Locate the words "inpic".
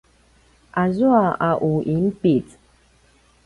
1.95-2.45